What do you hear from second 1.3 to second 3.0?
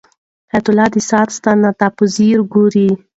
ستنو ته په ځیر ګوري.